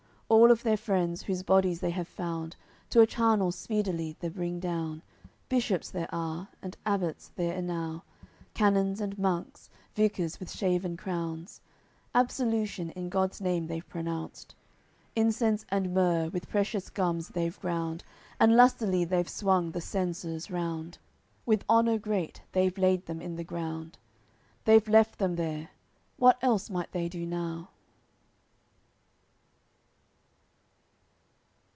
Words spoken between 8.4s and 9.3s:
Canons and